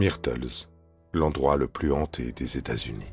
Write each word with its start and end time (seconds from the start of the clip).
Myrtles, 0.00 0.66
l'endroit 1.12 1.58
le 1.58 1.68
plus 1.68 1.92
hanté 1.92 2.32
des 2.32 2.56
États-Unis. 2.56 3.12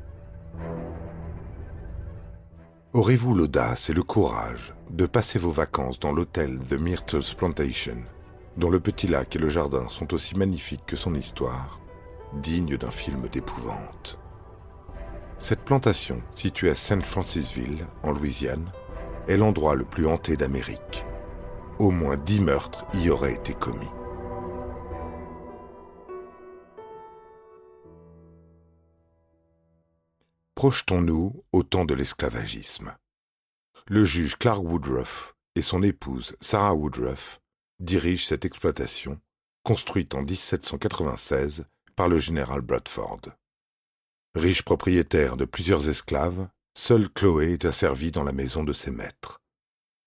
Aurez-vous 2.94 3.34
l'audace 3.34 3.90
et 3.90 3.92
le 3.92 4.02
courage 4.02 4.74
de 4.88 5.04
passer 5.04 5.38
vos 5.38 5.50
vacances 5.50 6.00
dans 6.00 6.12
l'hôtel 6.12 6.58
The 6.60 6.80
Myrtles 6.80 7.34
Plantation, 7.36 7.98
dont 8.56 8.70
le 8.70 8.80
petit 8.80 9.06
lac 9.06 9.36
et 9.36 9.38
le 9.38 9.50
jardin 9.50 9.86
sont 9.90 10.14
aussi 10.14 10.34
magnifiques 10.34 10.86
que 10.86 10.96
son 10.96 11.14
histoire, 11.14 11.78
digne 12.40 12.78
d'un 12.78 12.90
film 12.90 13.28
d'épouvante 13.28 14.18
Cette 15.38 15.66
plantation, 15.66 16.22
située 16.34 16.70
à 16.70 16.74
St. 16.74 17.04
Francisville, 17.04 17.86
en 18.02 18.12
Louisiane, 18.12 18.72
est 19.26 19.36
l'endroit 19.36 19.74
le 19.74 19.84
plus 19.84 20.06
hanté 20.06 20.38
d'Amérique. 20.38 21.04
Au 21.78 21.90
moins 21.90 22.16
dix 22.16 22.40
meurtres 22.40 22.86
y 22.94 23.10
auraient 23.10 23.34
été 23.34 23.52
commis. 23.52 23.90
Projetons-nous 30.58 31.44
au 31.52 31.62
temps 31.62 31.84
de 31.84 31.94
l'esclavagisme. 31.94 32.92
Le 33.86 34.04
juge 34.04 34.34
Clark 34.34 34.60
Woodruff 34.64 35.36
et 35.54 35.62
son 35.62 35.84
épouse 35.84 36.34
Sarah 36.40 36.74
Woodruff 36.74 37.40
dirigent 37.78 38.26
cette 38.26 38.44
exploitation, 38.44 39.20
construite 39.62 40.16
en 40.16 40.22
1796 40.22 41.64
par 41.94 42.08
le 42.08 42.18
général 42.18 42.60
Bradford. 42.60 43.20
Riche 44.34 44.64
propriétaire 44.64 45.36
de 45.36 45.44
plusieurs 45.44 45.88
esclaves, 45.88 46.48
seule 46.76 47.08
Chloé 47.08 47.52
est 47.52 47.64
asservie 47.64 48.10
dans 48.10 48.24
la 48.24 48.32
maison 48.32 48.64
de 48.64 48.72
ses 48.72 48.90
maîtres. 48.90 49.40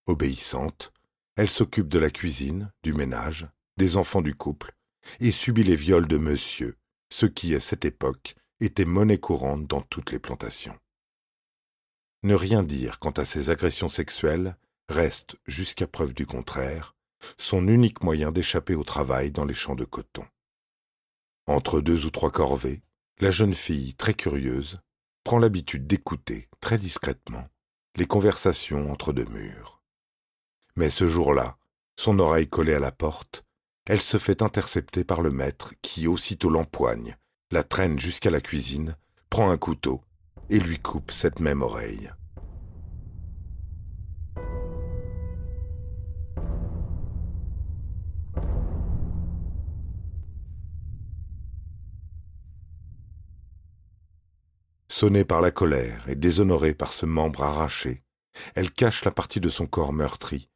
Obéissante, 0.05 0.91
elle 1.37 1.49
s'occupe 1.49 1.87
de 1.87 1.97
la 1.97 2.09
cuisine, 2.09 2.73
du 2.83 2.91
ménage, 2.91 3.47
des 3.77 3.95
enfants 3.95 4.21
du 4.21 4.35
couple, 4.35 4.73
et 5.21 5.31
subit 5.31 5.63
les 5.63 5.77
viols 5.77 6.09
de 6.09 6.17
monsieur, 6.17 6.75
ce 7.09 7.25
qui, 7.25 7.55
à 7.55 7.61
cette 7.61 7.85
époque, 7.85 8.35
était 8.61 8.85
monnaie 8.85 9.17
courante 9.17 9.65
dans 9.67 9.81
toutes 9.81 10.11
les 10.11 10.19
plantations. 10.19 10.77
Ne 12.23 12.35
rien 12.35 12.61
dire 12.61 12.99
quant 12.99 13.11
à 13.11 13.25
ses 13.25 13.49
agressions 13.49 13.89
sexuelles 13.89 14.55
reste, 14.87 15.35
jusqu'à 15.47 15.87
preuve 15.87 16.13
du 16.13 16.25
contraire, 16.25 16.95
son 17.37 17.67
unique 17.67 18.03
moyen 18.03 18.31
d'échapper 18.31 18.75
au 18.75 18.83
travail 18.83 19.31
dans 19.31 19.45
les 19.45 19.53
champs 19.53 19.75
de 19.75 19.85
coton. 19.85 20.25
Entre 21.47 21.81
deux 21.81 22.05
ou 22.05 22.11
trois 22.11 22.31
corvées, 22.31 22.83
la 23.19 23.31
jeune 23.31 23.55
fille, 23.55 23.95
très 23.95 24.13
curieuse, 24.13 24.79
prend 25.23 25.39
l'habitude 25.39 25.87
d'écouter, 25.87 26.47
très 26.59 26.77
discrètement, 26.77 27.47
les 27.95 28.05
conversations 28.05 28.91
entre 28.91 29.13
deux 29.13 29.25
murs. 29.25 29.81
Mais 30.75 30.89
ce 30.89 31.07
jour-là, 31.07 31.57
son 31.97 32.19
oreille 32.19 32.47
collée 32.47 32.75
à 32.75 32.79
la 32.79 32.91
porte, 32.91 33.43
elle 33.87 34.01
se 34.01 34.17
fait 34.17 34.41
intercepter 34.41 35.03
par 35.03 35.21
le 35.21 35.31
maître 35.31 35.73
qui 35.81 36.07
aussitôt 36.07 36.49
l'empoigne 36.49 37.17
la 37.51 37.63
traîne 37.63 37.99
jusqu'à 37.99 38.31
la 38.31 38.41
cuisine, 38.41 38.95
prend 39.29 39.51
un 39.51 39.57
couteau 39.57 40.01
et 40.49 40.59
lui 40.59 40.79
coupe 40.79 41.11
cette 41.11 41.39
même 41.39 41.61
oreille. 41.61 42.11
Sonnée 54.87 55.25
par 55.25 55.41
la 55.41 55.51
colère 55.51 56.07
et 56.09 56.15
déshonorée 56.15 56.73
par 56.73 56.93
ce 56.93 57.05
membre 57.05 57.43
arraché, 57.43 58.03
elle 58.55 58.71
cache 58.71 59.03
la 59.03 59.11
partie 59.11 59.39
de 59.39 59.49
son 59.49 59.65
corps 59.65 59.93
meurtri 59.93 60.49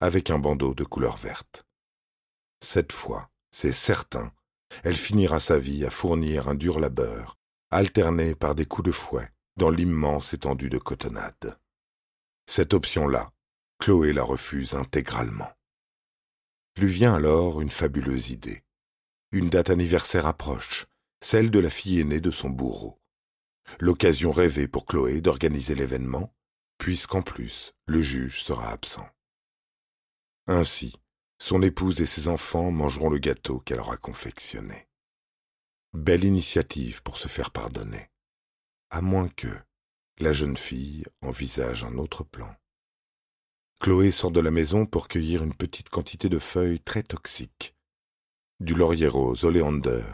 avec 0.00 0.30
un 0.30 0.38
bandeau 0.38 0.74
de 0.74 0.82
couleur 0.82 1.16
verte. 1.16 1.64
Cette 2.60 2.92
fois, 2.92 3.30
c'est 3.52 3.72
certain, 3.72 4.32
elle 4.84 4.96
finira 4.96 5.40
sa 5.40 5.58
vie 5.58 5.84
à 5.84 5.90
fournir 5.90 6.48
un 6.48 6.54
dur 6.54 6.80
labeur, 6.80 7.38
alterné 7.70 8.34
par 8.34 8.54
des 8.54 8.66
coups 8.66 8.86
de 8.86 8.92
fouet 8.92 9.30
dans 9.56 9.70
l'immense 9.70 10.32
étendue 10.32 10.70
de 10.70 10.78
cotonnade. 10.78 11.58
Cette 12.46 12.74
option-là, 12.74 13.32
Chloé 13.78 14.12
la 14.12 14.22
refuse 14.22 14.74
intégralement. 14.74 15.50
Lui 16.76 16.90
vient 16.90 17.14
alors 17.14 17.60
une 17.60 17.70
fabuleuse 17.70 18.30
idée. 18.30 18.62
Une 19.30 19.50
date 19.50 19.70
anniversaire 19.70 20.26
approche, 20.26 20.86
celle 21.20 21.50
de 21.50 21.58
la 21.58 21.70
fille 21.70 22.00
aînée 22.00 22.20
de 22.20 22.30
son 22.30 22.50
bourreau. 22.50 22.98
L'occasion 23.80 24.32
rêvée 24.32 24.68
pour 24.68 24.86
Chloé 24.86 25.20
d'organiser 25.20 25.74
l'événement, 25.74 26.34
puisqu'en 26.78 27.22
plus 27.22 27.74
le 27.86 28.02
juge 28.02 28.42
sera 28.42 28.70
absent. 28.70 29.08
Ainsi, 30.46 30.94
son 31.42 31.60
épouse 31.60 32.00
et 32.00 32.06
ses 32.06 32.28
enfants 32.28 32.70
mangeront 32.70 33.10
le 33.10 33.18
gâteau 33.18 33.58
qu'elle 33.58 33.80
aura 33.80 33.96
confectionné. 33.96 34.86
Belle 35.92 36.22
initiative 36.22 37.02
pour 37.02 37.18
se 37.18 37.26
faire 37.26 37.50
pardonner. 37.50 38.10
À 38.90 39.00
moins 39.00 39.28
que 39.28 39.48
la 40.20 40.32
jeune 40.32 40.56
fille 40.56 41.04
envisage 41.20 41.82
un 41.82 41.98
autre 41.98 42.22
plan. 42.22 42.54
Chloé 43.80 44.12
sort 44.12 44.30
de 44.30 44.38
la 44.38 44.52
maison 44.52 44.86
pour 44.86 45.08
cueillir 45.08 45.42
une 45.42 45.52
petite 45.52 45.88
quantité 45.88 46.28
de 46.28 46.38
feuilles 46.38 46.78
très 46.78 47.02
toxiques. 47.02 47.74
Du 48.60 48.76
laurier 48.76 49.08
rose 49.08 49.44
oléander, 49.44 50.04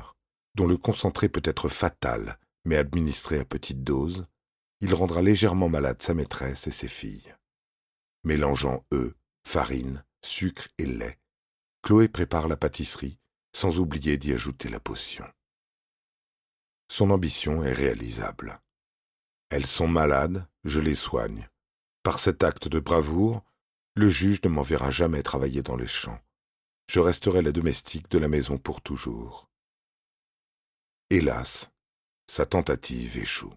dont 0.54 0.66
le 0.66 0.78
concentré 0.78 1.28
peut 1.28 1.42
être 1.44 1.68
fatal, 1.68 2.38
mais 2.64 2.78
administré 2.78 3.38
à 3.38 3.44
petite 3.44 3.84
dose, 3.84 4.24
il 4.80 4.94
rendra 4.94 5.20
légèrement 5.20 5.68
malade 5.68 6.00
sa 6.00 6.14
maîtresse 6.14 6.66
et 6.68 6.70
ses 6.70 6.88
filles. 6.88 7.36
Mélangeant 8.24 8.86
œufs, 8.94 9.12
farine, 9.46 10.02
sucre 10.22 10.68
et 10.78 10.86
lait, 10.86 11.18
Chloé 11.82 12.08
prépare 12.08 12.48
la 12.48 12.56
pâtisserie, 12.56 13.18
sans 13.52 13.78
oublier 13.78 14.16
d'y 14.16 14.32
ajouter 14.32 14.68
la 14.68 14.80
potion. 14.80 15.24
Son 16.90 17.10
ambition 17.10 17.62
est 17.64 17.72
réalisable. 17.72 18.60
Elles 19.50 19.66
sont 19.66 19.88
malades, 19.88 20.46
je 20.64 20.80
les 20.80 20.94
soigne. 20.94 21.48
Par 22.02 22.18
cet 22.18 22.42
acte 22.42 22.68
de 22.68 22.80
bravoure, 22.80 23.42
le 23.94 24.08
juge 24.10 24.42
ne 24.42 24.48
m'enverra 24.48 24.90
jamais 24.90 25.22
travailler 25.22 25.62
dans 25.62 25.76
les 25.76 25.88
champs. 25.88 26.20
Je 26.88 27.00
resterai 27.00 27.42
la 27.42 27.52
domestique 27.52 28.08
de 28.10 28.18
la 28.18 28.28
maison 28.28 28.56
pour 28.58 28.80
toujours. 28.80 29.50
Hélas, 31.10 31.70
sa 32.26 32.46
tentative 32.46 33.16
échoue. 33.18 33.52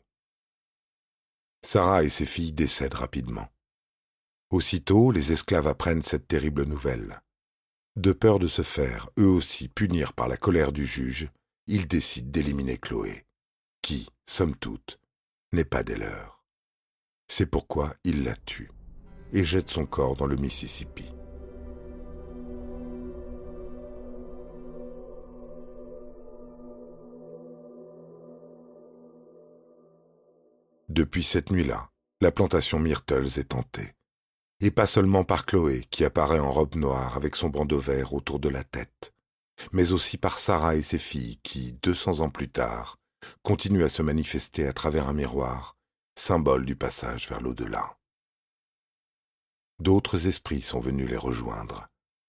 Sarah 1.63 2.03
et 2.03 2.09
ses 2.09 2.25
filles 2.25 2.53
décèdent 2.53 2.95
rapidement. 2.95 3.49
Aussitôt, 4.51 5.11
les 5.11 5.31
esclaves 5.31 5.67
apprennent 5.67 6.03
cette 6.03 6.27
terrible 6.27 6.65
nouvelle. 6.65 7.21
De 7.95 8.11
peur 8.11 8.37
de 8.37 8.47
se 8.47 8.63
faire, 8.63 9.09
eux 9.17 9.25
aussi, 9.25 9.69
punir 9.69 10.11
par 10.11 10.27
la 10.27 10.35
colère 10.35 10.73
du 10.73 10.85
juge, 10.85 11.29
ils 11.67 11.87
décident 11.87 12.29
d'éliminer 12.29 12.77
Chloé, 12.77 13.25
qui, 13.81 14.09
somme 14.25 14.57
toute, 14.57 14.99
n'est 15.53 15.63
pas 15.63 15.83
des 15.83 15.95
leurs. 15.95 16.43
C'est 17.29 17.45
pourquoi 17.45 17.95
ils 18.03 18.25
la 18.25 18.35
tuent 18.35 18.71
et 19.31 19.45
jettent 19.45 19.69
son 19.69 19.85
corps 19.85 20.17
dans 20.17 20.25
le 20.25 20.35
Mississippi. 20.35 21.09
Depuis 30.89 31.23
cette 31.23 31.51
nuit-là, 31.51 31.89
la 32.19 32.33
plantation 32.33 32.79
Myrtles 32.79 33.39
est 33.39 33.47
tentée 33.47 33.93
et 34.61 34.71
pas 34.71 34.85
seulement 34.85 35.23
par 35.23 35.45
Chloé 35.45 35.85
qui 35.89 36.05
apparaît 36.05 36.39
en 36.39 36.51
robe 36.51 36.75
noire 36.75 37.17
avec 37.17 37.35
son 37.35 37.49
bandeau 37.49 37.79
vert 37.79 38.13
autour 38.13 38.39
de 38.39 38.47
la 38.47 38.63
tête, 38.63 39.11
mais 39.71 39.91
aussi 39.91 40.17
par 40.17 40.37
Sarah 40.37 40.75
et 40.75 40.83
ses 40.83 40.99
filles 40.99 41.39
qui, 41.43 41.73
deux 41.81 41.95
cents 41.95 42.19
ans 42.19 42.29
plus 42.29 42.49
tard, 42.49 42.99
continuent 43.41 43.83
à 43.83 43.89
se 43.89 44.03
manifester 44.03 44.67
à 44.67 44.73
travers 44.73 45.07
un 45.07 45.13
miroir, 45.13 45.75
symbole 46.15 46.65
du 46.65 46.75
passage 46.75 47.27
vers 47.27 47.41
l'au-delà. 47.41 47.97
D'autres 49.79 50.27
esprits 50.27 50.61
sont 50.61 50.79
venus 50.79 51.09
les 51.09 51.17
rejoindre, 51.17 51.87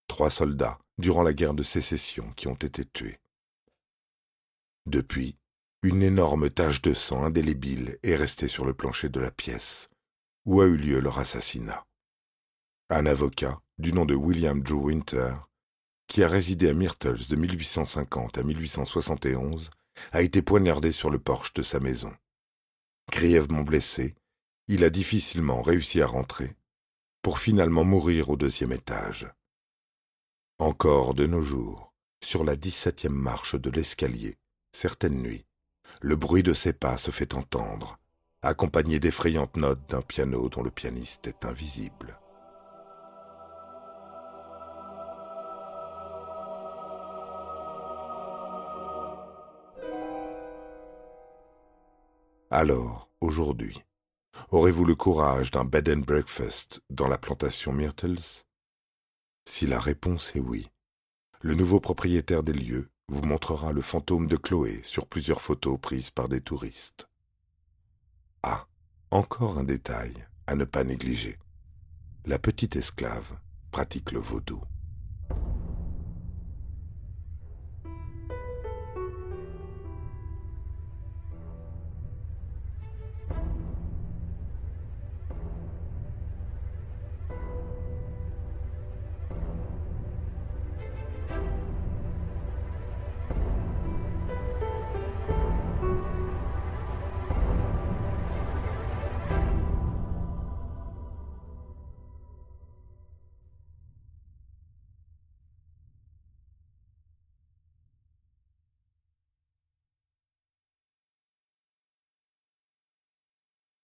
trois 0.09 0.31
soldats 0.31 0.79
durant 0.97 1.23
la 1.23 1.35
guerre 1.35 1.55
de 1.55 1.63
sécession 1.63 2.33
qui 2.33 2.49
ont 2.49 2.55
été 2.55 2.87
tués. 2.87 3.21
Depuis, 4.87 5.37
une 5.83 6.03
énorme 6.03 6.49
tache 6.49 6.81
de 6.81 6.95
sang 6.95 7.25
indélébile 7.25 7.99
est 8.03 8.17
restée 8.17 8.49
sur 8.49 8.65
le 8.65 8.73
plancher 8.73 9.11
de 9.11 9.21
la 9.21 9.31
pièce, 9.31 9.91
où 10.47 10.61
a 10.63 10.67
eu 10.67 10.77
lieu 10.77 10.99
leur 10.99 11.19
assassinat. 11.19 11.85
Un 12.95 13.07
avocat, 13.07 13.59
du 13.79 13.95
nom 13.95 14.05
de 14.05 14.15
William 14.15 14.61
Drew 14.61 14.89
Winter, 14.89 15.33
qui 16.09 16.23
a 16.23 16.29
résidé 16.29 16.69
à 16.69 16.75
Myrtles 16.75 17.27
de 17.27 17.37
1850 17.37 18.37
à 18.37 18.43
1871, 18.43 19.71
a 20.13 20.21
été 20.21 20.43
poignardé 20.43 20.93
sur 20.93 21.09
le 21.09 21.19
porche 21.19 21.55
de 21.55 21.63
sa 21.63 21.81
maison. 21.81 22.13
Grièvement 23.11 23.63
blessé, 23.63 24.15
il 24.69 24.85
a 24.85 24.91
difficilement 24.91 25.63
réussi 25.63 26.03
à 26.03 26.07
rentrer, 26.07 26.55
pour 27.23 27.39
finalement 27.39 27.83
mourir 27.83 28.29
au 28.29 28.37
deuxième 28.37 28.73
étage. 28.73 29.27
Encore 30.59 31.15
de 31.15 31.27
nos 31.27 31.43
jours, 31.43 31.95
sur 32.23 32.45
la 32.45 32.57
dix-septième 32.57 33.15
marche 33.15 33.55
de 33.55 33.71
l'escalier, 33.71 34.37
certaines 34.73 35.23
nuits, 35.23 35.47
le 36.03 36.15
bruit 36.15 36.43
de 36.43 36.53
ses 36.53 36.75
pas 36.75 36.99
se 36.99 37.11
fait 37.11 37.33
entendre, 37.33 37.99
accompagné 38.43 39.01
d'effrayantes 39.01 39.57
notes 39.57 39.89
d'un 39.89 40.03
piano 40.03 40.51
dont 40.51 40.63
le 40.63 40.71
pianiste 40.71 41.27
est 41.27 41.47
invisible. 41.47 42.19
Alors, 52.55 53.09
aujourd'hui, 53.23 53.83
aurez-vous 54.51 54.85
le 54.85 54.95
courage 54.95 55.51
d'un 55.53 55.65
bed 55.65 55.89
and 55.89 56.01
breakfast 56.01 56.83
dans 56.91 57.09
la 57.09 57.17
plantation 57.17 57.73
Myrtles? 57.73 58.45
Si 59.47 59.67
la 59.67 59.81
réponse 59.81 60.37
est 60.37 60.41
oui, 60.41 60.69
le 61.41 61.55
nouveau 61.55 61.81
propriétaire 61.81 62.43
des 62.43 62.53
lieux 62.53 62.91
vous 63.09 63.23
montrera 63.23 63.73
le 63.73 63.81
fantôme 63.81 64.27
de 64.27 64.37
Chloé 64.37 64.83
sur 64.83 65.07
plusieurs 65.07 65.41
photos 65.41 65.81
prises 65.81 66.11
par 66.11 66.29
des 66.29 66.43
touristes. 66.43 67.09
Ah, 68.43 68.67
encore 69.11 69.57
un 69.57 69.65
détail 69.65 70.13
à 70.47 70.55
ne 70.55 70.67
pas 70.67 70.85
négliger. 70.85 71.39
La 72.27 72.39
petite 72.39 72.77
esclave 72.77 73.33
pratique 73.71 74.13
le 74.13 74.21
vaudou. 74.21 74.61